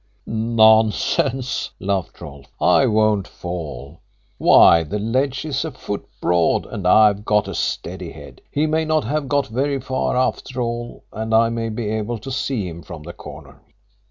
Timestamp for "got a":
7.23-7.53